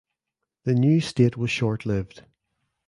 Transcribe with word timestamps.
The 0.63 0.73
new 0.73 0.99
state 0.99 1.37
was 1.37 1.51
shortlived. 1.51 2.23